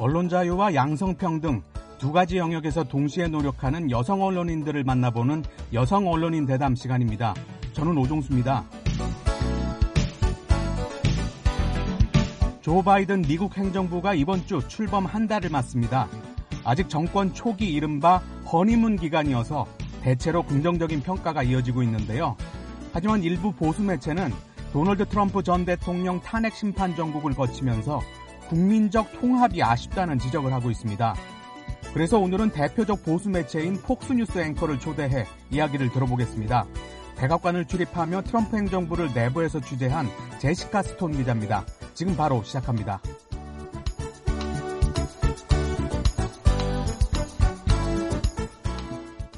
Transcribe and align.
언론 0.00 0.30
자유와 0.30 0.74
양성평등 0.74 1.60
두 1.98 2.10
가지 2.10 2.38
영역에서 2.38 2.84
동시에 2.84 3.28
노력하는 3.28 3.90
여성 3.90 4.22
언론인들을 4.22 4.82
만나보는 4.82 5.44
여성 5.74 6.08
언론인 6.08 6.46
대담 6.46 6.74
시간입니다. 6.74 7.34
저는 7.74 7.98
오종수입니다. 7.98 8.64
조 12.62 12.82
바이든 12.82 13.22
미국 13.28 13.58
행정부가 13.58 14.14
이번 14.14 14.46
주 14.46 14.66
출범 14.68 15.04
한 15.04 15.28
달을 15.28 15.50
맞습니다. 15.50 16.08
아직 16.64 16.88
정권 16.88 17.34
초기 17.34 17.70
이른바 17.70 18.22
허니문 18.50 18.96
기간이어서 18.96 19.66
대체로 20.00 20.42
긍정적인 20.44 21.02
평가가 21.02 21.42
이어지고 21.42 21.82
있는데요. 21.82 22.36
하지만 22.94 23.22
일부 23.22 23.52
보수 23.52 23.82
매체는 23.82 24.32
도널드 24.72 25.10
트럼프 25.10 25.42
전 25.42 25.66
대통령 25.66 26.22
탄핵 26.22 26.54
심판 26.54 26.96
정국을 26.96 27.34
거치면서 27.34 28.00
국민적 28.50 29.20
통합이 29.20 29.62
아쉽다는 29.62 30.18
지적을 30.18 30.52
하고 30.52 30.72
있습니다. 30.72 31.14
그래서 31.94 32.18
오늘은 32.18 32.50
대표적 32.50 33.04
보수 33.04 33.30
매체인 33.30 33.74
폭스뉴스 33.80 34.38
앵커를 34.40 34.80
초대해 34.80 35.24
이야기를 35.52 35.90
들어보겠습니다. 35.90 36.66
백악관을 37.16 37.66
출입하며 37.66 38.22
트럼프 38.22 38.56
행정부를 38.56 39.10
내부에서 39.14 39.60
취재한 39.60 40.06
제시카 40.40 40.82
스톤 40.82 41.12
기자입니다. 41.12 41.64
지금 41.94 42.16
바로 42.16 42.42
시작합니다. 42.42 43.00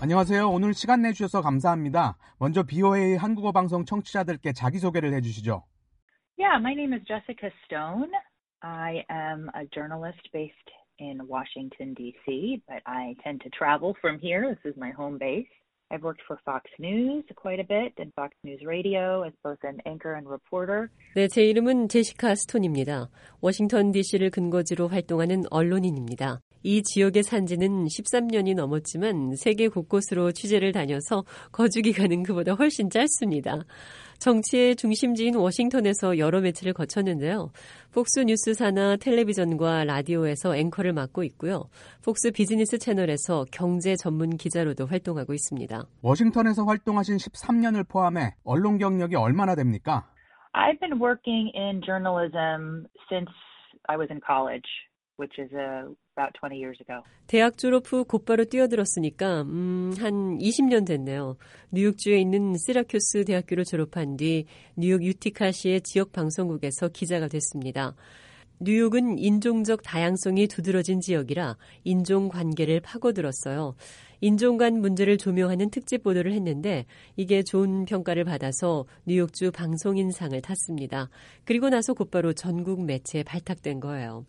안녕하세요. 0.00 0.48
오늘 0.48 0.72
시간 0.72 1.02
내주셔서 1.02 1.42
감사합니다. 1.42 2.16
먼저 2.38 2.62
BOA 2.62 3.16
한국어 3.16 3.52
방송 3.52 3.84
청취자들께 3.84 4.54
자기소개를 4.54 5.12
해주시죠. 5.14 5.64
Yeah, 6.38 6.58
my 6.58 6.72
name 6.72 6.94
is 6.94 7.04
Jessica 7.06 7.50
Stone. 7.66 8.10
I 8.61 9.03
am 9.09 9.49
a 9.53 9.65
journalist 9.73 10.29
based 10.33 10.53
in 10.99 11.27
Washington, 11.27 11.93
D.C., 11.93 12.61
but 12.67 12.81
I 12.85 13.15
tend 13.23 13.41
to 13.41 13.49
travel 13.49 13.95
from 14.01 14.19
here. 14.19 14.55
This 14.55 14.71
is 14.73 14.77
my 14.77 14.91
home 14.91 15.17
base. 15.17 15.47
I've 15.89 16.03
worked 16.03 16.21
for 16.27 16.37
Fox 16.43 16.69
News 16.79 17.23
quite 17.35 17.59
a 17.59 17.63
bit 17.63 17.93
and 17.97 18.11
Fox 18.13 18.35
News 18.43 18.61
Radio 18.65 19.23
as 19.23 19.31
both 19.43 19.59
an 19.63 19.79
anchor 19.85 20.15
and 20.15 20.27
reporter. 20.27 20.89
네, 21.15 21.27
제 21.29 21.43
이름은 21.45 21.87
제시카 21.87 22.35
스톤입니다. 22.35 23.09
워싱턴 23.39 23.91
DC를 23.91 24.29
근거지로 24.31 24.89
활동하는 24.89 25.43
언론인입니다. 25.49 26.41
이 26.63 26.83
지역에 26.83 27.21
산 27.21 27.45
지는 27.45 27.85
13년이 27.85 28.53
넘었지만 28.55 29.35
세계 29.37 29.69
곳곳으로 29.69 30.33
취재를 30.33 30.73
다녀서 30.73 31.23
거주 31.53 31.81
기간은 31.81 32.23
그보다 32.23 32.53
훨씬 32.53 32.89
짧습니다. 32.89 33.63
정치의 34.22 34.76
중심지인 34.76 35.34
워싱턴에서 35.34 36.16
여러 36.18 36.40
매체를 36.40 36.72
거쳤는데요. 36.74 37.50
폭스 37.92 38.20
뉴스사나 38.20 38.96
텔레비전과 38.98 39.82
라디오에서 39.82 40.54
앵커를 40.54 40.92
맡고 40.92 41.24
있고요. 41.24 41.64
폭스 42.04 42.30
비즈니스 42.30 42.78
채널에서 42.78 43.44
경제 43.50 43.96
전문 43.96 44.36
기자로도 44.36 44.86
활동하고 44.86 45.34
있습니다. 45.34 45.82
워싱턴에서 46.02 46.62
활동하신 46.62 47.16
13년을 47.16 47.88
포함해 47.90 48.36
언론 48.44 48.78
경력이 48.78 49.16
얼마나 49.16 49.56
됩니까? 49.56 50.04
I've 50.54 50.78
been 50.78 51.02
working 51.02 51.50
in 51.56 51.82
journalism 51.84 52.86
since 53.10 53.32
I 53.88 53.96
was 53.96 54.06
in 54.08 54.20
college. 54.24 54.68
Which 55.16 55.38
is 55.38 55.52
uh, 55.52 55.88
about 56.16 56.32
20 56.40 56.56
years 56.56 56.78
ago. 56.80 57.02
대학 57.26 57.56
졸업 57.56 57.92
후 57.92 58.04
곧바로 58.04 58.44
뛰어들었으니까 58.44 59.42
음, 59.42 59.92
한 59.98 60.38
20년 60.38 60.86
됐네요. 60.86 61.36
뉴욕주에 61.70 62.18
있는 62.18 62.56
시라큐스 62.56 63.24
대학교를 63.24 63.64
졸업한 63.64 64.16
뒤 64.16 64.46
뉴욕 64.76 65.02
유티카시의 65.02 65.82
지역 65.82 66.12
방송국에서 66.12 66.88
기자가 66.88 67.28
됐습니다. 67.28 67.94
뉴욕은 68.60 69.18
인종적 69.18 69.82
다양성이 69.82 70.46
두드러진 70.46 71.00
지역이라 71.00 71.56
인종 71.82 72.28
관계를 72.28 72.80
파고들었어요. 72.80 73.74
인종 74.20 74.56
간 74.56 74.80
문제를 74.80 75.18
조명하는 75.18 75.70
특집 75.70 76.04
보도를 76.04 76.32
했는데 76.32 76.86
이게 77.16 77.42
좋은 77.42 77.86
평가를 77.86 78.22
받아서 78.22 78.84
뉴욕주 79.04 79.50
방송인상을 79.50 80.40
탔습니다. 80.40 81.10
그리고 81.44 81.70
나서 81.70 81.92
곧바로 81.92 82.32
전국 82.32 82.84
매체에 82.84 83.24
발탁된 83.24 83.80
거예요. 83.80 84.24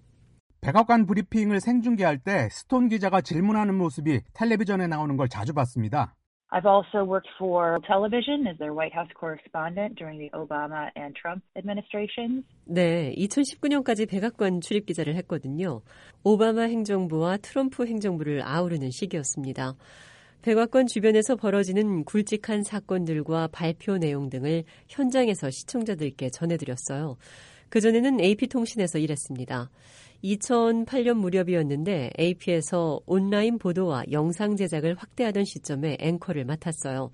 백악관 0.63 1.05
브리핑을 1.07 1.59
생중계할 1.59 2.19
때 2.19 2.47
스톤 2.49 2.87
기자가 2.87 3.19
질문하는 3.19 3.75
모습이 3.75 4.21
텔레비전에 4.33 4.87
나오는 4.87 5.17
걸 5.17 5.27
자주 5.27 5.53
봤습니다. 5.53 6.15
I've 6.53 6.65
also 6.65 7.03
worked 7.03 7.27
for 7.35 7.79
television 7.85 8.47
as 8.47 8.57
their 8.59 8.71
White 8.71 8.95
House 8.95 9.11
correspondent 9.19 9.97
during 9.97 10.19
the 10.19 10.31
Obama 10.31 10.87
and 10.95 11.19
Trump 11.19 11.43
administrations. 11.57 12.45
네, 12.63 13.13
2019년까지 13.17 14.07
백악관 14.07 14.61
출입 14.61 14.85
기자를 14.85 15.15
했거든요. 15.15 15.81
오바마 16.23 16.61
행정부와 16.61 17.37
트럼프 17.37 17.85
행정부를 17.85 18.41
아우르는 18.45 18.91
시기였습니다. 18.91 19.73
백악관 20.43 20.87
주변에서 20.87 21.35
벌어지는 21.35 22.05
굵직한 22.05 22.63
사건들과 22.63 23.49
발표 23.51 23.97
내용 23.97 24.29
등을 24.29 24.63
현장에서 24.87 25.49
시청자들께 25.49 26.29
전해드렸어요. 26.29 27.17
그전에는 27.69 28.19
AP통신에서 28.19 28.99
일했습니다. 28.99 29.69
2008년 30.23 31.17
무렵이었는데 31.17 32.11
AP에서 32.17 32.99
온라인 33.05 33.57
보도와 33.57 34.03
영상 34.11 34.55
제작을 34.55 34.95
확대하던 34.95 35.43
시점에 35.43 35.97
앵커를 35.99 36.45
맡았어요. 36.45 37.11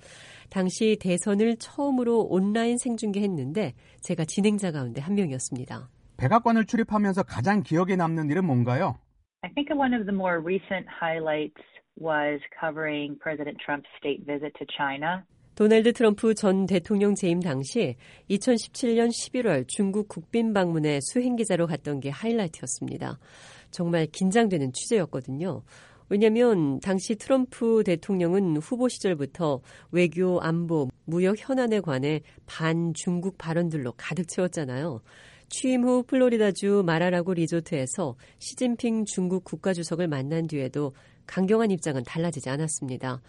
당시 0.49 0.97
대선을 0.99 1.57
처음으로 1.57 2.21
온라인 2.21 2.77
생중계했는데 2.77 3.73
제가 4.01 4.25
진행자 4.25 4.71
가운데 4.71 5.01
한 5.01 5.15
명이었습니다. 5.15 5.89
백악관을 6.17 6.65
출입하면서 6.65 7.23
가장 7.23 7.63
기억에 7.63 7.95
남는 7.95 8.29
일은 8.29 8.45
뭔가요? 8.45 8.99
I 9.41 9.51
think 9.53 9.71
one 9.73 9.95
of 9.95 10.05
the 10.05 10.15
more 10.15 10.39
recent 10.39 10.85
highlights 10.85 11.63
was 11.95 12.41
covering 12.59 13.17
President 13.19 13.57
Trump's 13.63 13.87
state 13.97 14.25
visit 14.25 14.51
to 14.59 14.65
China. 14.77 15.23
도널드 15.59 15.91
트럼프 15.91 16.33
전 16.35 16.65
대통령 16.65 17.15
재임 17.15 17.41
당시 17.41 17.97
2017년 18.29 19.09
11월 19.09 19.67
중국 19.67 20.07
국빈 20.07 20.53
방문에 20.53 21.01
수행기자로 21.01 21.67
갔던 21.67 21.99
게 21.99 22.09
하이라이트였습니다. 22.09 23.19
정말 23.69 24.07
긴장되는 24.09 24.71
취재였거든요. 24.71 25.63
왜냐하면 26.07 26.79
당시 26.79 27.15
트럼프 27.15 27.83
대통령은 27.85 28.55
후보 28.55 28.87
시절부터 28.87 29.59
외교, 29.91 30.39
안보, 30.39 30.87
무역 31.03 31.35
현안에 31.37 31.81
관해 31.81 32.21
반중국 32.45 33.37
발언들로 33.37 33.95
가득 33.97 34.29
채웠잖아요. 34.29 35.01
취임 35.49 35.83
후 35.83 36.03
플로리다주 36.03 36.83
마라라고 36.85 37.33
리조트에서 37.33 38.15
시진핑 38.37 39.03
중국 39.03 39.43
국가주석을 39.43 40.07
만난 40.07 40.47
뒤에도 40.47 40.93
강경한 41.25 41.69
입장은 41.71 42.03
달라지지 42.03 42.49
않았습니다. 42.49 43.21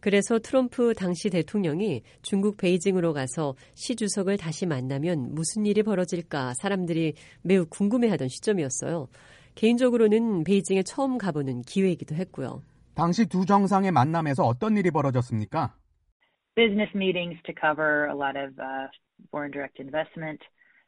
그래서 0.00 0.38
트럼프 0.38 0.94
당시 0.94 1.30
대통령이 1.30 2.02
중국 2.22 2.56
베이징으로 2.56 3.12
가서 3.12 3.54
시 3.74 3.96
주석을 3.96 4.36
다시 4.36 4.66
만나면 4.66 5.34
무슨 5.34 5.66
일이 5.66 5.82
벌어질까 5.82 6.54
사람들이 6.54 7.14
매우 7.42 7.66
궁금해하던 7.66 8.28
시점이었어요. 8.28 9.08
개인적으로는 9.54 10.44
베이징에 10.44 10.82
처음 10.84 11.18
가보는 11.18 11.62
기회이기도 11.62 12.14
했고요. 12.14 12.62
당시 12.94 13.28
두 13.28 13.44
정상의 13.44 13.90
만남에서 13.90 14.44
어떤 14.44 14.76
일이 14.76 14.90
벌어졌습니까? 14.90 15.74
Business 16.54 16.90
meetings 16.94 17.40
to 17.44 17.54
cover 17.54 18.06
a 18.06 18.14
lot 18.14 18.36
of 18.36 18.58
uh, 18.58 18.90
foreign 19.30 19.52
direct 19.52 19.78
investment. 19.78 20.42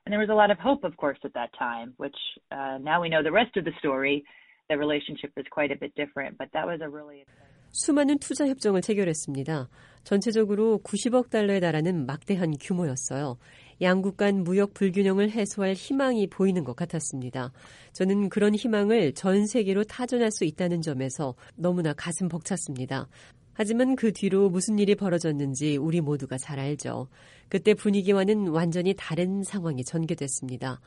And 0.04 0.12
there 0.12 0.18
was 0.18 0.30
a 0.30 0.34
lot 0.34 0.50
of 0.50 0.58
hope, 0.58 0.82
of 0.82 0.96
course, 0.96 1.18
at 1.24 1.34
that 1.34 1.50
time, 1.58 1.94
which 1.98 2.16
uh, 2.50 2.78
now 2.82 3.00
we 3.00 3.08
know 3.08 3.22
the 3.22 3.30
rest 3.30 3.56
of 3.56 3.64
the 3.64 3.74
story. 3.78 4.24
The 4.68 4.78
relationship 4.78 5.30
is 5.36 5.46
quite 5.50 5.70
a 5.70 5.78
bit 5.78 5.94
different, 5.94 6.38
but 6.38 6.48
that 6.52 6.66
was 6.66 6.80
a 6.80 6.88
really 6.88 7.22
exciting. 7.22 7.49
수많은 7.72 8.18
투자 8.18 8.46
협정을 8.46 8.82
체결했습니다. 8.82 9.68
전체적으로 10.04 10.80
90억 10.82 11.30
달러에 11.30 11.60
달하는 11.60 12.06
막대한 12.06 12.54
규모였어요. 12.60 13.38
양국 13.82 14.16
간 14.16 14.42
무역 14.42 14.74
불균형을 14.74 15.30
해소할 15.30 15.74
희망이 15.74 16.26
보이는 16.26 16.64
것 16.64 16.76
같았습니다. 16.76 17.52
저는 17.92 18.28
그런 18.28 18.54
희망을 18.54 19.14
전 19.14 19.46
세계로 19.46 19.84
타전할 19.84 20.30
수 20.32 20.44
있다는 20.44 20.82
점에서 20.82 21.34
너무나 21.54 21.92
가슴 21.92 22.28
벅찼습니다. 22.28 23.08
하지만 23.52 23.94
그 23.94 24.12
뒤로 24.12 24.48
무슨 24.48 24.78
일이 24.78 24.94
벌어졌는지 24.94 25.76
우리 25.76 26.00
모두가 26.00 26.38
잘 26.38 26.58
알죠. 26.58 27.08
그때 27.48 27.74
분위기와는 27.74 28.48
완전히 28.48 28.94
다른 28.96 29.42
상황이 29.42 29.84
전개됐습니다. 29.84 30.80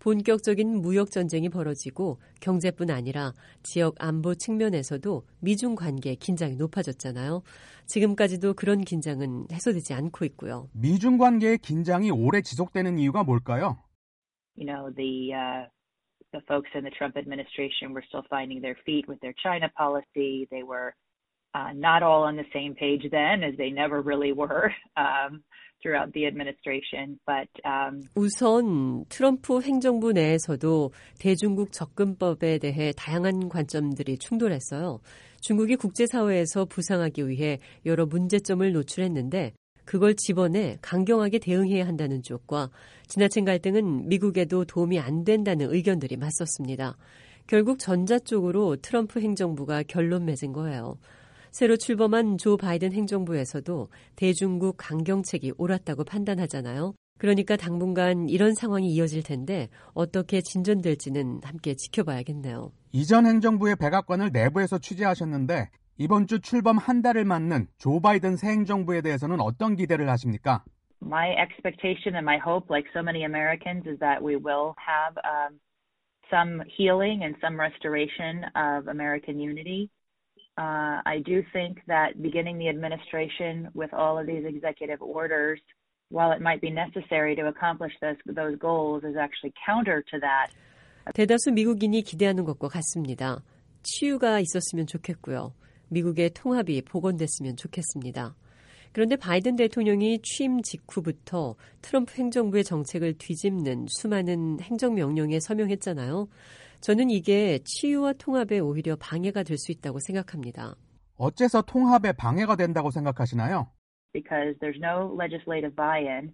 본격적인 0.00 0.80
무역 0.80 1.10
전쟁이 1.10 1.48
벌어지고 1.48 2.18
경제뿐 2.40 2.90
아니라 2.90 3.32
지역 3.62 3.94
안보 3.98 4.34
측면에서도 4.34 5.22
미중 5.40 5.74
관계 5.74 6.14
긴장이 6.14 6.56
높아졌잖아요. 6.56 7.42
지금까지도 7.86 8.54
그런 8.54 8.82
긴장은 8.82 9.46
해소되지 9.52 9.94
않고 9.94 10.24
있고요. 10.26 10.68
미중 10.72 11.18
관계의 11.18 11.58
긴장이 11.58 12.10
오래 12.10 12.42
지속되는 12.42 12.98
이유가 12.98 13.24
뭘까요? 13.24 13.78
You 14.56 14.66
know, 14.66 14.90
the 14.90 15.32
uh, 15.32 15.68
the 16.32 16.40
folks 16.48 16.70
in 16.74 16.82
the 16.82 16.90
Trump 16.90 17.16
administration 17.16 17.94
were 17.94 18.04
still 18.08 18.24
finding 18.28 18.60
their 18.60 18.76
feet 18.84 19.06
with 19.08 19.20
their 19.20 19.34
China 19.42 19.70
policy. 19.76 20.48
They 20.50 20.62
were 20.62 20.94
uh, 21.54 21.72
not 21.74 22.02
all 22.02 22.24
on 22.24 22.36
the 22.36 22.44
same 22.52 22.74
page 22.74 23.08
then, 23.10 23.42
as 23.42 23.56
they 23.56 23.70
never 23.70 24.02
really 24.02 24.32
were 24.32 24.72
um, 24.96 25.42
throughout 25.80 26.12
the 26.12 26.26
administration. 26.26 27.18
But 27.26 27.48
um, 27.64 28.08
우선 28.14 29.04
트럼프 29.08 29.60
행정부 29.60 30.12
내에서도 30.12 30.92
대중국 31.18 31.72
접근법에 31.72 32.58
대해 32.58 32.92
다양한 32.96 33.48
관점들이 33.48 34.18
충돌했어요. 34.18 35.00
중국이 35.40 35.76
국제사회에서 35.76 36.64
부상하기 36.64 37.28
위해 37.28 37.58
여러 37.86 38.06
문제점을 38.06 38.70
노출했는데 38.72 39.52
그걸 39.84 40.14
집어내 40.16 40.76
강경하게 40.82 41.38
대응해야 41.38 41.86
한다는 41.86 42.22
쪽과 42.22 42.70
지나친 43.06 43.46
갈등은 43.46 44.08
미국에도 44.08 44.66
도움이 44.66 44.98
안 44.98 45.24
된다는 45.24 45.72
의견들이 45.72 46.16
맞섰습니다. 46.16 46.96
결국 47.46 47.78
전자 47.78 48.18
쪽으로 48.18 48.76
트럼프 48.76 49.20
행정부가 49.20 49.82
결론 49.84 50.26
맺은 50.26 50.52
거예요. 50.52 50.98
새로 51.50 51.76
출범한 51.76 52.38
조 52.38 52.56
바이든 52.56 52.92
행정부에서도 52.92 53.88
대중국 54.16 54.76
강경책이 54.78 55.52
옳았다고 55.58 56.04
판단하잖아요. 56.04 56.94
그러니까 57.18 57.56
당분간 57.56 58.28
이런 58.28 58.54
상황이 58.54 58.88
이어질 58.92 59.22
텐데 59.22 59.68
어떻게 59.92 60.40
진전될지는 60.40 61.40
함께 61.42 61.74
지켜봐야겠네요. 61.74 62.70
이전 62.92 63.26
행정부의 63.26 63.76
백악관을 63.76 64.30
내부에서 64.32 64.78
취재하셨는데 64.78 65.68
이번 65.98 66.28
주 66.28 66.40
출범 66.40 66.78
한 66.78 67.02
달을 67.02 67.24
맞는 67.24 67.66
조 67.76 68.00
바이든 68.00 68.36
새 68.36 68.50
행정부에 68.50 69.00
대해서는 69.00 69.40
어떤 69.40 69.74
기대를 69.74 70.08
하십니까? 70.08 70.62
My 71.02 71.30
expectation 71.34 72.14
and 72.14 72.24
my 72.24 72.38
hope, 72.38 72.70
like 72.70 72.88
so 72.92 73.02
many 73.02 73.24
Americans, 73.24 73.86
is 73.86 73.98
that 74.00 74.22
we 74.22 74.36
will 74.36 74.74
have 74.78 75.14
um, 75.22 75.58
some 76.30 76.62
healing 76.66 77.22
and 77.22 77.36
some 77.40 77.58
restoration 77.58 78.46
of 78.54 78.88
American 78.88 79.38
unity. 79.38 79.90
Uh, 80.58 81.00
I 81.06 81.22
do 81.24 81.44
think 81.52 81.78
that 81.86 82.20
beginning 82.20 82.58
the 82.58 82.68
administration 82.68 83.70
with 83.74 83.94
all 83.94 84.18
of 84.18 84.26
these 84.26 84.44
executive 84.44 85.00
orders, 85.00 85.60
while 86.10 86.32
it 86.32 86.40
might 86.40 86.60
be 86.60 86.70
necessary 86.70 87.36
to 87.36 87.46
accomplish 87.46 87.92
those, 88.02 88.16
those 88.26 88.58
goals, 88.58 89.04
is 89.04 89.14
actually 89.16 89.52
counter 89.64 90.02
to 90.10 90.18
that. 90.18 90.50
대다수 91.14 91.52
미국인이 91.52 92.02
기대하는 92.02 92.44
것과 92.44 92.68
같습니다. 92.68 93.42
치유가 93.84 94.40
있었으면 94.40 94.86
좋겠고요. 94.86 95.54
미국의 95.90 96.30
통합이 96.30 96.82
복원됐으면 96.82 97.56
좋겠습니다. 97.56 98.34
그런데 98.92 99.14
바이든 99.14 99.54
대통령이 99.56 100.18
취임 100.22 100.60
직후부터 100.60 101.54
트럼프 101.82 102.14
행정부의 102.18 102.64
정책을 102.64 103.14
뒤집는 103.18 103.86
수많은 103.88 104.60
행정명령에 104.60 105.38
서명했잖아요. 105.40 106.28
저는 106.80 107.10
이게 107.10 107.58
치유와 107.64 108.14
통합에 108.14 108.58
오히려 108.60 108.96
방해가 108.96 109.42
될 109.42 109.58
수 109.58 109.72
있다고 109.72 109.98
생각합니다. 109.98 110.76
어째서 111.16 111.62
통합에 111.62 112.12
방해가 112.12 112.56
된다고 112.56 112.90
생각하시나요? 112.90 113.70
Because 114.12 114.56
there's 114.60 114.78
no 114.80 115.14
legislative 115.18 115.74
buy-in. 115.76 116.32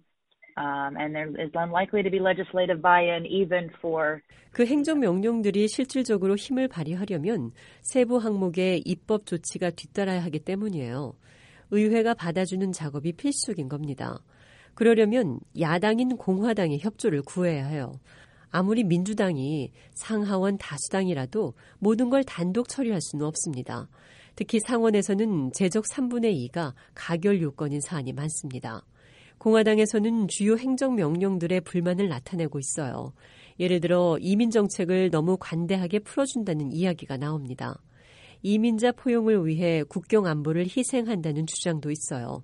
Um, 0.57 0.95
and 0.97 1.13
there 1.13 1.27
is 1.43 1.51
unlikely 1.53 2.01
to 2.03 2.09
be 2.09 2.19
legislative 2.19 2.81
buy-in 2.81 3.25
even 3.25 3.69
for 3.81 4.21
그 4.51 4.65
행정 4.65 5.01
명령들이 5.01 5.67
실질적으로 5.67 6.35
힘을 6.37 6.69
발휘하려면 6.69 7.51
세부 7.81 8.17
항목의 8.17 8.83
입법 8.85 9.25
조치가 9.25 9.71
뒤따라야 9.71 10.23
하기 10.25 10.39
때문이에요. 10.39 11.13
의회가 11.71 12.13
받아주는 12.13 12.71
작업이 12.71 13.11
필수적인 13.13 13.67
겁니다. 13.67 14.19
그러려면 14.75 15.39
야당인 15.59 16.15
공화당의 16.15 16.79
협조를 16.79 17.23
구해야 17.23 17.65
해요. 17.65 17.91
아무리 18.55 18.85
민주당이 18.85 19.73
상하원 19.95 20.57
다수당이라도 20.57 21.55
모든 21.77 22.09
걸 22.09 22.23
단독 22.23 22.69
처리할 22.69 23.01
수는 23.01 23.25
없습니다. 23.25 23.89
특히 24.37 24.61
상원에서는 24.61 25.51
제적 25.51 25.83
3분의 25.83 26.49
2가 26.51 26.73
가결 26.93 27.41
요건인 27.41 27.81
사안이 27.81 28.13
많습니다. 28.13 28.85
공화당에서는 29.39 30.29
주요 30.29 30.55
행정명령들의 30.55 31.59
불만을 31.61 32.07
나타내고 32.07 32.57
있어요. 32.59 33.11
예를 33.59 33.81
들어 33.81 34.17
이민 34.21 34.51
정책을 34.51 35.09
너무 35.09 35.35
관대하게 35.37 35.99
풀어준다는 35.99 36.71
이야기가 36.71 37.17
나옵니다. 37.17 37.81
이민자 38.41 38.93
포용을 38.93 39.45
위해 39.45 39.83
국경 39.83 40.27
안보를 40.27 40.65
희생한다는 40.65 41.45
주장도 41.45 41.91
있어요. 41.91 42.41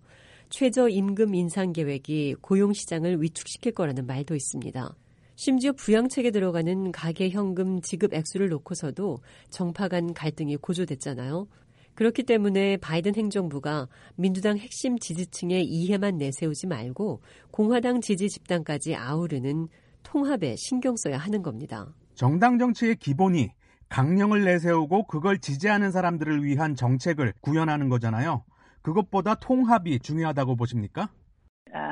최저 0.50 0.90
임금 0.90 1.36
인상 1.36 1.72
계획이 1.72 2.36
고용 2.42 2.74
시장을 2.74 3.22
위축시킬 3.22 3.72
거라는 3.72 4.06
말도 4.06 4.36
있습니다. 4.36 4.94
심지어 5.44 5.72
부양책에 5.72 6.30
들어가는 6.30 6.92
가계 6.92 7.32
현금 7.32 7.82
지급 7.82 8.14
액수를 8.14 8.50
놓고서도 8.50 9.18
정파 9.50 9.88
간 9.88 10.14
갈등이 10.14 10.58
고조됐잖아요. 10.58 11.48
그렇기 11.96 12.22
때문에 12.22 12.78
바이든 12.78 13.16
행정부가 13.16 13.88
민주당 14.16 14.60
핵심 14.60 15.00
지지층의 15.00 15.66
이해만 15.66 16.18
내세우지 16.18 16.68
말고 16.68 17.24
공화당 17.50 18.02
지지 18.02 18.30
집단까지 18.30 18.96
아우르는 18.96 19.68
통합에 20.04 20.58
신경 20.58 20.96
써야 20.96 21.18
하는 21.18 21.42
겁니다. 21.42 21.92
정당 22.14 22.60
정치의 22.60 22.98
기본이 22.98 23.50
강령을 23.90 24.44
내세우고 24.46 25.08
그걸 25.08 25.40
지지하는 25.40 25.90
사람들을 25.90 26.44
위한 26.44 26.76
정책을 26.76 27.34
구현하는 27.42 27.90
거잖아요. 27.90 28.44
그것보다 28.84 29.34
통합이 29.34 30.02
중요하다고 30.02 30.56
보십니까? 30.56 31.10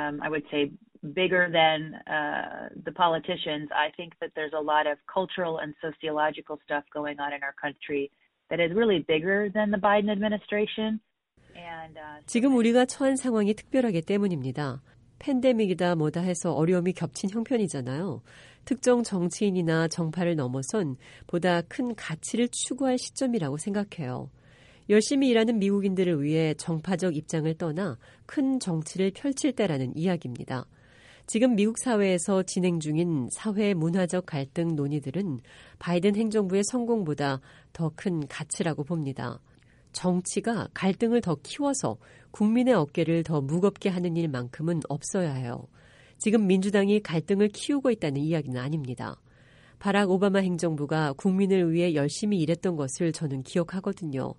Um, 0.10 0.20
I 0.22 0.30
would 0.30 0.44
say 0.52 0.72
bigger 1.14 1.50
than 1.52 1.96
uh, 2.08 2.70
the 2.84 2.92
politicians. 2.92 3.70
I 3.72 3.90
think 3.96 4.14
that 4.22 4.32
there's 4.36 4.54
a 4.54 4.62
lot 4.62 4.88
of 4.88 4.98
cultural 5.12 5.60
and 5.60 5.74
sociological 5.82 6.60
stuff 6.66 6.84
going 6.94 7.20
on 7.20 7.34
in 7.34 7.44
our 7.44 7.56
country 7.62 8.12
that 8.50 8.60
is 8.60 8.72
really 8.76 9.06
bigger 9.08 9.50
than 9.50 9.72
the 9.72 9.78
Biden 9.78 10.10
administration. 10.10 11.00
And, 11.56 11.98
uh, 11.98 12.22
지금 12.26 12.56
우리가 12.56 12.86
처한 12.86 13.16
상황이 13.16 13.54
특별하기 13.54 14.02
때문입니다. 14.02 14.82
팬데믹이다 15.20 15.96
뭐다 15.96 16.22
해서 16.22 16.54
어려움이 16.54 16.94
겹친 16.94 17.30
형편이잖아요. 17.30 18.22
특정 18.66 19.04
정치인이나 19.04 19.88
정파를 19.88 20.36
넘어선 20.36 20.96
보다 21.28 21.62
큰 21.62 21.96
가치를 21.96 22.50
추구할 22.50 22.98
시점이라고 22.98 23.58
생각해요. 23.58 24.30
열심히 24.90 25.30
일하는 25.30 25.60
미국인들을 25.60 26.24
위해 26.24 26.56
정파적 26.56 27.16
입장을 27.16 27.54
떠나 27.56 27.98
큰 28.26 28.60
정치를 28.60 29.12
펼칠 29.12 29.52
때라는 29.54 29.96
이야기입니다. 29.96 30.66
지금 31.28 31.56
미국 31.56 31.78
사회에서 31.78 32.42
진행 32.42 32.80
중인 32.80 33.30
사회 33.32 33.76
문화적 33.76 34.26
갈등 34.26 34.76
논의들은 34.76 35.42
바이든 35.78 36.16
행정부의 36.16 36.64
성공보다 36.64 37.40
더 37.72 37.92
큰 37.96 38.28
가치라고 38.28 38.84
봅니다. 38.84 39.40
정치가 39.92 40.68
갈등을 40.74 41.22
더 41.22 41.36
키워서 41.36 41.98
국민의 42.32 42.74
어깨를 42.74 43.22
더 43.24 43.42
무겁게 43.42 43.90
하는 43.90 44.18
일만큼은 44.18 44.82
없어야 44.90 45.34
해요. 45.34 45.68
지금 46.18 46.48
민주당이 46.48 47.02
갈등을 47.02 47.50
키우고 47.50 47.92
있다는 47.92 48.22
이야기는 48.22 48.60
아닙니다. 48.60 49.22
바락 49.78 50.10
오바마 50.10 50.40
행정부가 50.40 51.14
국민을 51.14 51.72
위해 51.72 51.94
열심히 51.94 52.40
일했던 52.40 52.76
것을 52.76 53.12
저는 53.12 53.44
기억하거든요. 53.44 54.34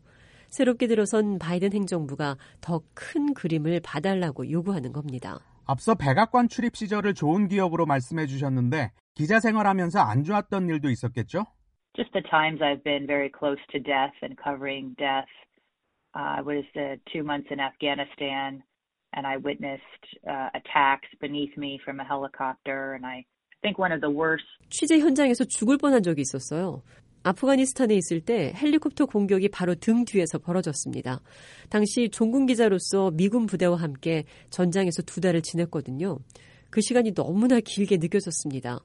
새롭게 0.50 0.86
들어선 0.86 1.38
바이든 1.38 1.72
행정부가 1.72 2.36
더 2.60 2.82
큰 2.94 3.32
그림을 3.34 3.80
봐달라고 3.80 4.50
요구하는 4.50 4.92
겁니다. 4.92 5.38
앞서 5.66 5.94
백악관 5.94 6.48
출입 6.48 6.76
시절을 6.76 7.14
좋은 7.14 7.48
기억으로 7.48 7.86
말씀해 7.86 8.26
주셨는데 8.26 8.90
기자 9.14 9.38
생활하면서 9.40 10.00
안 10.00 10.24
좋았던 10.24 10.68
일도 10.68 10.90
있었겠죠? 10.90 11.44
Just 11.96 12.12
the 12.12 12.22
times 12.28 12.60
I've 12.62 12.82
been 12.84 13.06
very 13.06 13.30
close 13.30 13.58
to 13.72 13.80
death 13.82 14.14
and 14.22 14.36
covering 14.42 14.94
death. 14.96 15.30
Uh, 16.14 16.38
I 16.38 16.42
was 16.42 16.64
uh, 16.76 16.96
two 17.12 17.22
months 17.22 17.48
in 17.50 17.60
Afghanistan 17.60 18.62
and 19.14 19.26
I 19.26 19.36
witnessed 19.38 20.04
uh, 20.26 20.50
attacks 20.54 21.08
beneath 21.20 21.56
me 21.56 21.78
from 21.84 22.00
a 22.00 22.04
helicopter 22.04 22.94
and 22.94 23.04
I 23.06 23.24
think 23.62 23.78
one 23.78 23.92
of 23.92 24.00
the 24.00 24.10
worst 24.10 24.44
취재 24.70 24.98
현장에서 24.98 25.44
죽을 25.44 25.78
뻔한 25.78 26.02
적이 26.02 26.22
있었어요. 26.22 26.82
아프가니스탄에 27.22 27.94
있을 27.94 28.20
때 28.20 28.52
헬리콥터 28.56 29.06
공격이 29.06 29.48
바로 29.48 29.74
등 29.74 30.04
뒤에서 30.04 30.38
벌어졌습니다. 30.38 31.20
당시 31.68 32.08
종군 32.10 32.46
기자로서 32.46 33.10
미군 33.12 33.46
부대와 33.46 33.76
함께 33.76 34.24
전장에서 34.50 35.02
두 35.02 35.20
달을 35.20 35.42
지냈거든요. 35.42 36.18
그 36.70 36.80
시간이 36.80 37.14
너무나 37.14 37.60
길게 37.60 37.98
느껴졌습니다. 37.98 38.80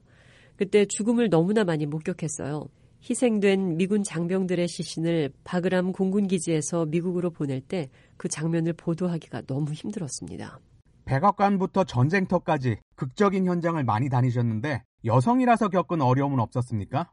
그때 0.56 0.84
죽음을 0.86 1.28
너무나 1.30 1.64
많이 1.64 1.86
목격했어요. 1.86 2.68
희생된 3.08 3.76
미군 3.76 4.02
장병들의 4.02 4.66
시신을 4.66 5.30
바그람 5.44 5.92
공군기지에서 5.92 6.86
미국으로 6.86 7.30
보낼 7.30 7.60
때 7.60 7.88
그 8.16 8.28
장면을 8.28 8.72
보도하기가 8.72 9.42
너무 9.42 9.72
힘들었습니다. 9.72 10.58
백악관부터 11.04 11.84
전쟁터까지 11.84 12.78
극적인 12.96 13.46
현장을 13.46 13.82
많이 13.84 14.08
다니셨는데 14.08 14.82
여성이라서 15.04 15.68
겪은 15.68 16.00
어려움은 16.00 16.40
없었습니까? 16.40 17.10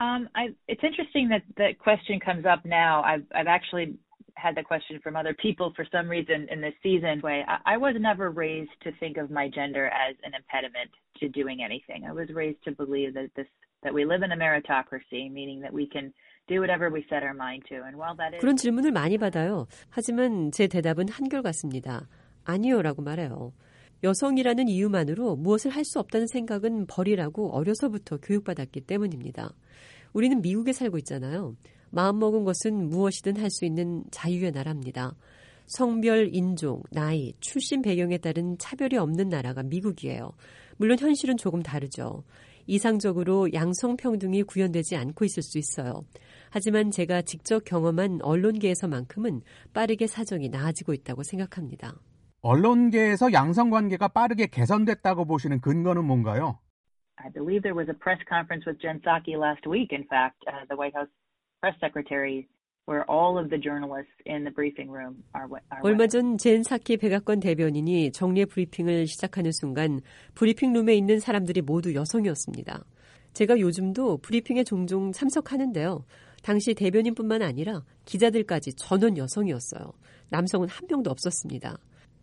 Um, 0.00 0.28
I, 0.34 0.48
it's 0.68 0.84
interesting 0.84 1.28
that 1.30 1.42
that 1.56 1.78
question 1.78 2.20
comes 2.20 2.44
up 2.44 2.64
now. 2.64 3.02
I've 3.02 3.24
I've 3.34 3.46
actually 3.46 3.96
had 4.34 4.54
the 4.54 4.62
question 4.62 5.00
from 5.02 5.16
other 5.16 5.34
people 5.34 5.72
for 5.74 5.86
some 5.90 6.08
reason 6.08 6.46
in 6.50 6.60
this 6.60 6.74
season. 6.82 7.20
Way 7.22 7.44
I, 7.48 7.74
I 7.74 7.76
was 7.78 7.94
never 7.98 8.30
raised 8.30 8.76
to 8.82 8.92
think 9.00 9.16
of 9.16 9.30
my 9.30 9.48
gender 9.48 9.86
as 9.86 10.14
an 10.24 10.32
impediment 10.34 10.90
to 11.20 11.28
doing 11.30 11.62
anything. 11.64 12.04
I 12.06 12.12
was 12.12 12.28
raised 12.34 12.62
to 12.64 12.72
believe 12.72 13.14
that 13.14 13.30
this 13.36 13.46
that 13.82 13.94
we 13.94 14.04
live 14.04 14.22
in 14.22 14.32
a 14.32 14.36
meritocracy, 14.36 15.32
meaning 15.32 15.60
that 15.60 15.72
we 15.72 15.88
can 15.90 16.12
그런 18.38 18.56
질문을 18.56 18.92
많이 18.92 19.18
받아요. 19.18 19.66
하지만 19.90 20.52
제 20.52 20.68
대답은 20.68 21.08
한결같습니다. 21.08 22.08
아니요라고 22.44 23.02
말해요. 23.02 23.52
여성이라는 24.04 24.68
이유만으로 24.68 25.36
무엇을 25.36 25.72
할 25.72 25.84
수 25.84 25.98
없다는 25.98 26.28
생각은 26.28 26.86
버리라고 26.86 27.50
어려서부터 27.52 28.18
교육받았기 28.18 28.82
때문입니다. 28.82 29.50
우리는 30.13 30.41
미국에 30.41 30.73
살고 30.73 30.97
있잖아요. 30.99 31.55
마음먹은 31.91 32.43
것은 32.45 32.89
무엇이든 32.89 33.37
할 33.37 33.49
수 33.49 33.65
있는 33.65 34.03
자유의 34.11 34.51
나라입니다. 34.51 35.15
성별, 35.67 36.29
인종, 36.33 36.81
나이, 36.91 37.33
출신 37.39 37.81
배경에 37.81 38.17
따른 38.17 38.57
차별이 38.57 38.97
없는 38.97 39.29
나라가 39.29 39.63
미국이에요. 39.63 40.31
물론 40.77 40.97
현실은 40.99 41.37
조금 41.37 41.61
다르죠. 41.63 42.23
이상적으로 42.67 43.51
양성평등이 43.53 44.43
구현되지 44.43 44.95
않고 44.95 45.25
있을 45.25 45.43
수 45.43 45.57
있어요. 45.57 46.05
하지만 46.49 46.91
제가 46.91 47.21
직접 47.21 47.63
경험한 47.65 48.19
언론계에서만큼은 48.21 49.41
빠르게 49.73 50.07
사정이 50.07 50.49
나아지고 50.49 50.93
있다고 50.93 51.23
생각합니다. 51.23 51.95
언론계에서 52.41 53.33
양성관계가 53.33 54.09
빠르게 54.09 54.47
개선됐다고 54.47 55.25
보시는 55.25 55.61
근거는 55.61 56.05
뭔가요? 56.05 56.59
I 57.23 57.29
believe 57.29 57.61
there 57.63 57.75
was 57.75 57.89
a 57.89 57.93
press 57.93 58.19
conference 58.27 58.65
with 58.65 58.79
Jen 58.81 58.99
Psaki 58.99 59.37
last 59.37 59.65
week. 59.67 59.91
In 59.91 60.03
fact, 60.05 60.43
uh, 60.47 60.65
the 60.69 60.75
White 60.75 60.95
House 60.95 61.09
press 61.61 61.75
secretary 61.79 62.47
where 62.85 63.05
all 63.09 63.37
of 63.37 63.49
the 63.49 63.57
journalists 63.57 64.11
in 64.25 64.43
the 64.43 64.51
briefing 64.51 64.89
room 64.89 65.23
are, 65.35 65.47
are 65.71 65.81
얼마 65.83 66.07
전 66.07 66.35
젠 66.37 66.63
사키 66.63 66.97
백악관 66.97 67.39
대변인이 67.39 68.11
정례 68.11 68.45
브리핑을 68.45 69.07
시작하는 69.07 69.51
순간 69.51 70.01
브리핑 70.33 70.73
룸에 70.73 70.95
있는 70.95 71.19
사람들이 71.19 71.61
모두 71.61 71.93
여성이었습니다. 71.93 72.83
제가 73.33 73.59
요즘도 73.59 74.17
브리핑에 74.17 74.63
종종 74.63 75.11
참석하는데요. 75.11 76.03
당시 76.43 76.73
대변인뿐만 76.73 77.43
아니라 77.43 77.83
기자들까지 78.05 78.73
전원 78.73 79.15
여성이었어요. 79.15 79.93
남성은 80.29 80.67
한 80.67 80.87
명도 80.89 81.11
없었습니다. 81.11 81.77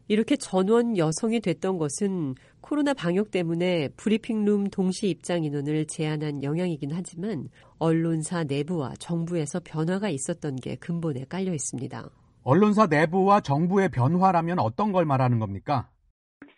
이렇게 0.09 0.37
전원 0.37 0.97
여성이 0.97 1.41
됐던 1.41 1.79
것은 1.79 2.35
코로나 2.61 2.95
방역 2.95 3.31
때문에 3.31 3.89
브리핑룸 3.97 4.71
동시 4.71 5.09
입장 5.11 5.45
인원을 5.45 5.87
제한한 5.87 6.43
영향이긴 6.43 6.91
하지만 6.93 7.49
언론사 7.79 8.45
내부와 8.45 8.95
정부에서 8.99 9.61
변화가 9.65 10.09
있었던 10.09 10.57
게 10.57 10.77
근본에 10.77 11.25
깔려 11.29 11.53
있습니다. 11.53 12.09
언론사 12.43 12.87
내부와 12.87 13.41
정부의 13.41 13.91
변화라면 13.91 14.59
어떤 14.59 14.93
걸 14.93 15.05
말하는 15.05 15.39
겁니까? 15.39 15.91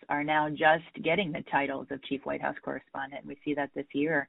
are 0.09 0.23
now 0.23 0.49
just 0.49 0.91
getting 1.03 1.31
the 1.31 1.43
titles 1.49 1.87
of 1.91 2.01
chief 2.03 2.21
White 2.27 2.43
House 2.43 2.59
correspondent. 2.63 3.23
We 3.25 3.35
see 3.43 3.55
that 3.55 3.71
this 3.73 3.87
year. 3.95 4.27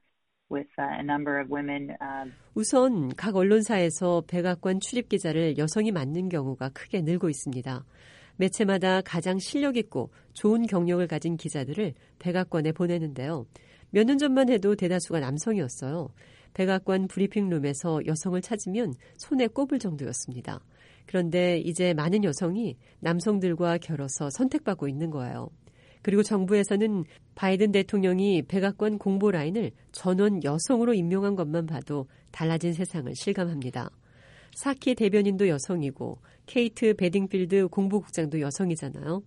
with 0.51 0.69
a 0.77 1.01
number 1.01 1.41
of 1.41 1.51
women. 1.51 1.95
우선 2.53 3.09
각 3.15 3.35
언론사에서 3.35 4.23
백악관 4.27 4.79
출입 4.79 5.09
기자를 5.09 5.57
여성이 5.57 5.91
맡는 5.91 6.29
경우가 6.29 6.69
크게 6.69 7.01
늘고 7.01 7.29
있습니다. 7.29 7.83
매체마다 8.37 9.01
가장 9.01 9.39
실력 9.39 9.77
있고 9.77 10.11
좋은 10.33 10.65
경력을 10.65 11.05
가진 11.07 11.37
기자들을 11.37 11.93
백악관에 12.19 12.71
보내는데요. 12.71 13.45
몇 13.91 14.05
년 14.05 14.17
전만 14.17 14.49
해도 14.49 14.75
대다수가 14.75 15.19
남성이었어요. 15.19 16.09
백악관 16.53 17.07
브리핑룸에서 17.07 18.05
여성을 18.05 18.41
찾으면 18.41 18.93
손에 19.17 19.47
꼽을 19.47 19.79
정도였습니다. 19.79 20.59
그런데 21.05 21.59
이제 21.59 21.93
많은 21.93 22.23
여성이 22.23 22.77
남성들과 23.01 23.77
결어서 23.79 24.29
선택받고 24.31 24.87
있는 24.87 25.09
거예요. 25.11 25.49
그리고 26.01 26.21
정부에서는 26.23 27.05
바이든 27.35 27.71
대통령이 27.71 28.43
백악관 28.43 28.97
공보 28.97 29.31
라인을 29.31 29.71
전원 29.91 30.43
여성으로 30.43 30.93
임명한 30.93 31.35
것만 31.35 31.65
봐도 31.65 32.07
달라진 32.31 32.73
세상을 32.73 33.11
실감합니다. 33.15 33.89
사키 34.55 34.95
대변인도 34.95 35.47
여성이고 35.47 36.19
케이트 36.45 36.95
베딩필드 36.95 37.67
공보국장도 37.67 38.39
여성이잖아요. 38.41 39.23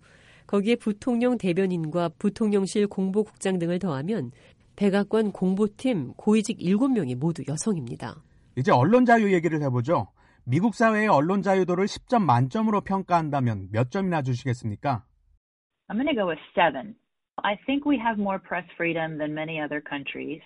거기에 0.47 0.75
부통령 0.75 1.37
대변인과 1.37 2.09
부통령실 2.19 2.87
공보국장 2.87 3.59
등을 3.59 3.79
더하면 3.79 4.31
백악관 4.77 5.31
공보팀 5.31 6.13
고위직 6.13 6.59
7명이 6.59 7.15
모두 7.17 7.43
여성입니다. 7.47 8.15
이제 8.55 8.71
언론 8.71 9.05
자유 9.05 9.33
얘기를 9.33 9.61
해보죠. 9.63 10.07
미국 10.45 10.75
사회의 10.75 11.07
언론 11.07 11.41
자유도를 11.41 11.85
10점 11.85 12.23
만점으로 12.23 12.81
평가한다면 12.81 13.67
몇 13.71 13.91
점이나 13.91 14.21
주시겠습니까? 14.21 15.03
I'm 15.89 15.97
going 15.97 16.07
to 16.07 16.15
go 16.15 16.27
with 16.27 16.39
7. 16.55 16.95
I 17.43 17.57
think 17.65 17.85
we 17.85 17.97
have 17.97 18.19
more 18.19 18.39
press 18.39 18.65
freedom 18.77 19.17
than 19.17 19.33
many 19.33 19.59
other 19.59 19.81
countries, 19.81 20.41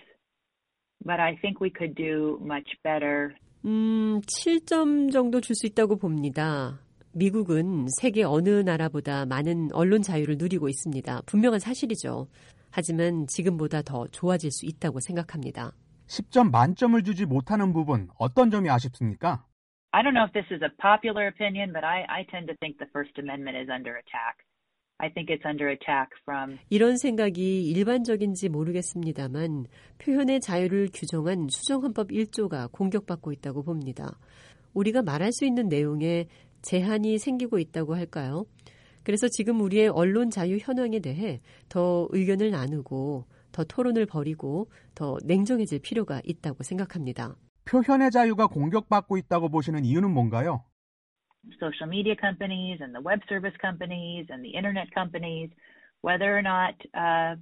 but 1.04 1.20
I 1.20 1.38
think 1.40 1.60
we 1.60 1.70
could 1.70 1.94
do 1.94 2.38
much 2.42 2.68
better 2.82 3.34
음, 3.64 4.20
7점 4.22 5.12
정도 5.12 5.40
줄 5.40 5.54
수 5.54 5.66
있다고 5.66 5.96
봅니다. 5.96 6.80
미국은 7.14 7.86
세계 8.00 8.24
어느 8.24 8.48
나라보다 8.48 9.26
많은 9.26 9.68
언론 9.72 10.02
자유를 10.02 10.36
누리고 10.38 10.68
있습니다. 10.68 11.22
분명한 11.26 11.60
사실이죠. 11.60 12.26
하지만 12.70 13.26
지금보다 13.28 13.82
더 13.82 14.06
좋아질 14.08 14.50
수 14.50 14.64
있다고 14.66 14.98
생각합니다. 15.00 15.72
10점 16.06 16.50
만점을 16.50 17.00
주지 17.04 17.26
못하는 17.26 17.72
부분 17.72 18.08
어떤 18.18 18.50
점이 18.50 18.68
아쉽습니까? 18.70 19.44
I 19.92 20.02
don't 20.02 20.14
know 20.14 20.24
if 20.24 20.32
this 20.32 20.48
is 20.50 20.62
a 20.64 20.70
popular 20.80 21.28
opinion, 21.28 21.72
but 21.72 21.84
I, 21.84 22.04
I 22.08 22.24
tend 22.32 22.48
to 22.48 22.56
think 22.56 22.78
the 22.80 22.88
First 22.92 23.12
Amendment 23.20 23.60
is 23.60 23.68
under 23.68 23.92
attack. 24.00 24.40
I 25.02 25.10
think 25.12 25.34
it's 25.34 25.44
under 25.44 25.68
attack 25.68 26.10
from 26.22 26.58
이런 26.70 26.96
생각이 26.96 27.64
일반적인지 27.64 28.48
모르겠습니다만 28.48 29.66
표현의 29.98 30.40
자유를 30.40 30.90
규정한 30.94 31.48
수정헌법 31.50 32.10
1조가 32.10 32.70
공격받고 32.70 33.32
있다고 33.32 33.64
봅니다. 33.64 34.16
우리가 34.74 35.02
말할 35.02 35.32
수 35.32 35.44
있는 35.44 35.68
내용에 35.68 36.26
제한이 36.62 37.18
생기고 37.18 37.58
있다고 37.58 37.96
할까요? 37.96 38.46
그래서 39.02 39.26
지금 39.28 39.60
우리의 39.60 39.88
언론 39.88 40.30
자유 40.30 40.58
현황에 40.60 41.00
대해 41.00 41.40
더 41.68 42.06
의견을 42.12 42.52
나누고 42.52 43.24
더 43.50 43.64
토론을 43.64 44.06
벌이고 44.06 44.70
더 44.94 45.16
냉정해질 45.24 45.80
필요가 45.80 46.20
있다고 46.24 46.62
생각합니다. 46.62 47.34
표현의 47.64 48.12
자유가 48.12 48.46
공격받고 48.46 49.16
있다고 49.16 49.48
보시는 49.48 49.84
이유는 49.84 50.12
뭔가요? 50.12 50.62
Social 51.58 51.86
media 51.86 52.14
companies 52.16 52.78
and 52.80 52.94
the 52.94 53.00
web 53.00 53.20
service 53.28 53.56
companies 53.60 54.26
and 54.30 54.44
the 54.44 54.54
internet 54.54 54.92
companies, 54.94 55.50
whether 56.02 56.36
or 56.36 56.42
not 56.42 56.74
uh, 56.94 57.36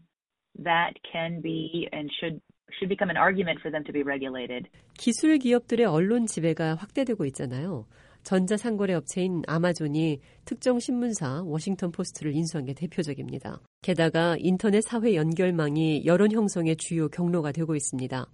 that 0.59 0.93
can 1.13 1.41
be 1.41 1.89
and 1.93 2.11
should 2.21 2.41
should 2.79 2.89
become 2.89 3.11
an 3.11 3.17
argument 3.17 3.59
for 3.61 3.71
them 3.71 3.85
to 3.85 3.93
be 3.93 4.03
regulated. 4.03 4.69
기술 4.95 5.39
기업들의 5.39 5.87
언론 5.87 6.27
지배가 6.27 6.77
확대되고 6.77 7.25
있잖아요. 7.27 7.87
전자상거래 8.23 8.95
업체인 8.95 9.43
아마존이 9.47 10.21
특정 10.45 10.79
신문사 10.79 11.43
워싱턴 11.45 11.91
포스트를 11.91 12.35
인수한 12.35 12.67
게 12.67 12.75
대표적입니다. 12.75 13.61
게다가 13.83 14.37
인터넷 14.39 14.83
사회 14.83 15.15
연결망이 15.15 16.05
여론 16.05 16.31
형성의 16.31 16.77
주요 16.77 17.09
경로가 17.09 17.53
되고 17.53 17.75
있습니다. 17.75 18.27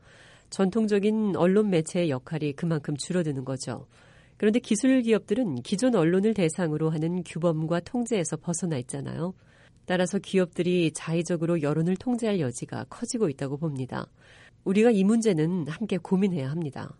전통적인 0.51 1.37
언론 1.37 1.71
매체의 1.71 2.11
역할이 2.11 2.53
그만큼 2.55 2.97
줄어드는 2.97 3.45
거죠. 3.45 3.87
그런데 4.37 4.59
기술 4.59 5.02
기업들은 5.02 5.57
기존 5.62 5.95
언론을 5.95 6.35
대상으로 6.35 6.90
하는 6.90 7.23
규범과 7.23 7.81
통제에서 7.81 8.37
벗어나 8.37 8.76
있잖아요. 8.78 9.35
따라서 9.87 10.19
기업들이 10.19 10.93
자의적으로 10.93 11.62
여론을 11.62 11.97
통제할 11.97 12.40
여지가 12.40 12.85
커지고 12.90 13.28
있다고 13.28 13.57
봅니다. 13.57 14.07
우리가 14.64 14.90
이 14.90 15.05
문제는 15.05 15.69
함께 15.69 15.97
고민해야 15.97 16.50
합니다. 16.50 16.97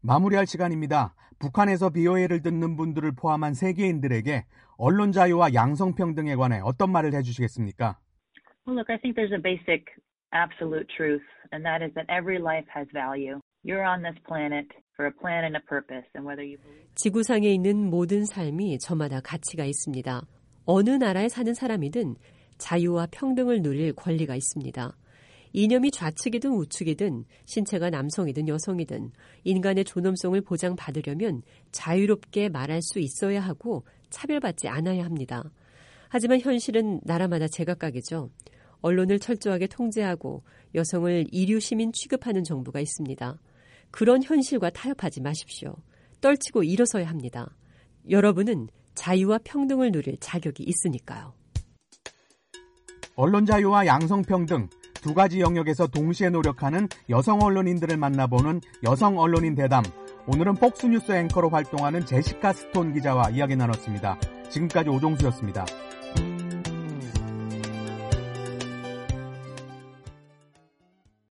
마무리할 0.00 0.46
시간입니다. 0.46 1.14
북한에서 1.38 1.90
BOA를 1.90 2.42
듣는 2.42 2.76
분들을 2.76 3.12
포함한 3.12 3.54
세계인들에게 3.54 4.44
언론 4.78 5.12
자유와 5.12 5.54
양성평등에 5.54 6.34
관해 6.36 6.60
어떤 6.62 6.90
말을 6.90 7.14
해주시겠습니까? 7.14 7.98
Well, 8.66 8.76
look, 8.76 8.90
I 8.90 8.98
think 8.98 9.16
there's 9.16 9.32
a 9.32 9.40
basic 9.40 9.84
absolute 10.32 10.86
truth, 10.96 11.24
and 11.52 11.64
that 11.64 11.84
is 11.84 11.92
that 11.94 12.06
every 12.08 12.38
life 12.38 12.68
has 12.74 12.88
value. 12.92 13.40
You're 13.64 13.84
on 13.84 14.02
this 14.02 14.16
planet 14.26 14.68
지구상에 16.94 17.48
있는 17.48 17.88
모든 17.88 18.26
삶이 18.26 18.78
저마다 18.80 19.20
가치가 19.20 19.64
있습니다. 19.64 20.26
어느 20.66 20.90
나라에 20.90 21.28
사는 21.28 21.54
사람이든 21.54 22.16
자유와 22.58 23.08
평등을 23.10 23.62
누릴 23.62 23.94
권리가 23.94 24.36
있습니다. 24.36 24.96
이념이 25.52 25.90
좌측이든 25.90 26.52
우측이든 26.52 27.24
신체가 27.46 27.90
남성이든 27.90 28.46
여성이든 28.48 29.10
인간의 29.44 29.84
존엄성을 29.84 30.40
보장받으려면 30.42 31.42
자유롭게 31.72 32.50
말할 32.50 32.80
수 32.82 33.00
있어야 33.00 33.40
하고 33.40 33.84
차별받지 34.10 34.68
않아야 34.68 35.04
합니다. 35.04 35.50
하지만 36.08 36.40
현실은 36.40 37.00
나라마다 37.04 37.48
제각각이죠. 37.48 38.30
언론을 38.82 39.18
철저하게 39.18 39.66
통제하고 39.66 40.42
여성을 40.74 41.26
이류 41.30 41.58
시민 41.60 41.92
취급하는 41.92 42.44
정부가 42.44 42.80
있습니다. 42.80 43.38
그런 43.90 44.22
현실과 44.22 44.70
타협하지 44.70 45.20
마십시오. 45.20 45.76
떨치고 46.20 46.62
일어서야 46.62 47.08
합니다. 47.08 47.56
여러분은 48.08 48.68
자유와 48.94 49.38
평등을 49.44 49.92
누릴 49.92 50.16
자격이 50.18 50.64
있으니까요. 50.64 51.34
언론 53.16 53.46
자유와 53.46 53.86
양성평등 53.86 54.68
두 54.94 55.14
가지 55.14 55.40
영역에서 55.40 55.86
동시에 55.86 56.30
노력하는 56.30 56.88
여성 57.08 57.40
언론인들을 57.40 57.96
만나보는 57.96 58.60
여성 58.82 59.18
언론인 59.18 59.54
대담 59.54 59.82
오늘은 60.26 60.54
폭스뉴스 60.56 61.12
앵커로 61.12 61.48
활동하는 61.48 62.04
제시카 62.04 62.52
스톤 62.52 62.92
기자와 62.92 63.30
이야기 63.30 63.56
나눴습니다. 63.56 64.18
지금까지 64.50 64.90
오종수였습니다. 64.90 65.64